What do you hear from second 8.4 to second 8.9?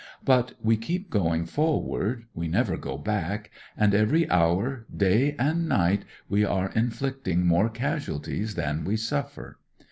than